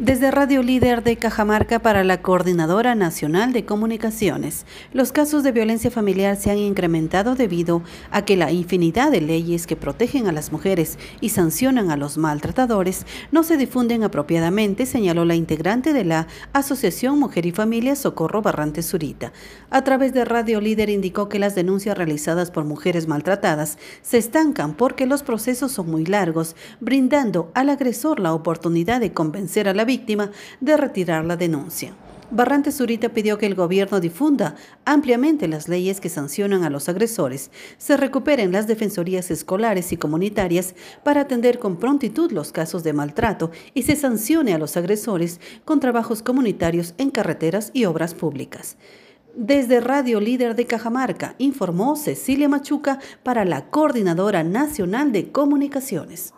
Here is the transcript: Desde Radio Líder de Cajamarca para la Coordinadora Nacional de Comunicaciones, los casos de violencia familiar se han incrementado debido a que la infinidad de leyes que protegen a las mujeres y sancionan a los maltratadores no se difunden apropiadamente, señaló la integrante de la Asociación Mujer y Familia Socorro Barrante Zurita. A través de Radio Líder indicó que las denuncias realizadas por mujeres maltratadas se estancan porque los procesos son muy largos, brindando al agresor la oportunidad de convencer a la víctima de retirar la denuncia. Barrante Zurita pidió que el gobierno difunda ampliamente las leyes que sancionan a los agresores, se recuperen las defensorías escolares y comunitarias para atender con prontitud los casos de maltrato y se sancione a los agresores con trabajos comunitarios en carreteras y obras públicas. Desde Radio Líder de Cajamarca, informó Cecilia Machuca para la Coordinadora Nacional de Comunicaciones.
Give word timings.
Desde 0.00 0.30
Radio 0.30 0.62
Líder 0.62 1.04
de 1.04 1.16
Cajamarca 1.16 1.78
para 1.78 2.04
la 2.04 2.22
Coordinadora 2.22 2.94
Nacional 2.94 3.52
de 3.52 3.66
Comunicaciones, 3.66 4.64
los 4.94 5.12
casos 5.12 5.42
de 5.42 5.52
violencia 5.52 5.90
familiar 5.90 6.36
se 6.36 6.50
han 6.50 6.56
incrementado 6.56 7.34
debido 7.34 7.82
a 8.10 8.24
que 8.24 8.34
la 8.34 8.50
infinidad 8.50 9.10
de 9.10 9.20
leyes 9.20 9.66
que 9.66 9.76
protegen 9.76 10.26
a 10.26 10.32
las 10.32 10.52
mujeres 10.52 10.98
y 11.20 11.28
sancionan 11.28 11.90
a 11.90 11.98
los 11.98 12.16
maltratadores 12.16 13.04
no 13.30 13.42
se 13.42 13.58
difunden 13.58 14.02
apropiadamente, 14.02 14.86
señaló 14.86 15.26
la 15.26 15.34
integrante 15.34 15.92
de 15.92 16.04
la 16.04 16.28
Asociación 16.54 17.18
Mujer 17.18 17.44
y 17.44 17.52
Familia 17.52 17.94
Socorro 17.94 18.40
Barrante 18.40 18.82
Zurita. 18.82 19.34
A 19.68 19.84
través 19.84 20.14
de 20.14 20.24
Radio 20.24 20.62
Líder 20.62 20.88
indicó 20.88 21.28
que 21.28 21.38
las 21.38 21.54
denuncias 21.54 21.98
realizadas 21.98 22.50
por 22.50 22.64
mujeres 22.64 23.06
maltratadas 23.06 23.76
se 24.00 24.16
estancan 24.16 24.72
porque 24.72 25.04
los 25.04 25.22
procesos 25.22 25.72
son 25.72 25.90
muy 25.90 26.06
largos, 26.06 26.56
brindando 26.80 27.50
al 27.52 27.68
agresor 27.68 28.18
la 28.18 28.32
oportunidad 28.32 28.98
de 28.98 29.12
convencer 29.12 29.68
a 29.68 29.74
la 29.74 29.89
víctima 29.90 30.30
de 30.60 30.76
retirar 30.76 31.24
la 31.24 31.36
denuncia. 31.36 31.92
Barrante 32.30 32.70
Zurita 32.70 33.08
pidió 33.08 33.38
que 33.38 33.46
el 33.46 33.56
gobierno 33.56 33.98
difunda 33.98 34.54
ampliamente 34.84 35.48
las 35.48 35.66
leyes 35.66 35.98
que 35.98 36.08
sancionan 36.08 36.62
a 36.62 36.70
los 36.70 36.88
agresores, 36.88 37.50
se 37.76 37.96
recuperen 37.96 38.52
las 38.52 38.68
defensorías 38.68 39.32
escolares 39.32 39.90
y 39.92 39.96
comunitarias 39.96 40.76
para 41.02 41.22
atender 41.22 41.58
con 41.58 41.76
prontitud 41.76 42.30
los 42.30 42.52
casos 42.52 42.84
de 42.84 42.92
maltrato 42.92 43.50
y 43.74 43.82
se 43.82 43.96
sancione 43.96 44.54
a 44.54 44.58
los 44.58 44.76
agresores 44.76 45.40
con 45.64 45.80
trabajos 45.80 46.22
comunitarios 46.22 46.94
en 46.98 47.10
carreteras 47.10 47.72
y 47.74 47.86
obras 47.86 48.14
públicas. 48.14 48.76
Desde 49.34 49.80
Radio 49.80 50.20
Líder 50.20 50.54
de 50.54 50.66
Cajamarca, 50.66 51.34
informó 51.38 51.96
Cecilia 51.96 52.48
Machuca 52.48 53.00
para 53.24 53.44
la 53.44 53.70
Coordinadora 53.70 54.44
Nacional 54.44 55.10
de 55.10 55.32
Comunicaciones. 55.32 56.32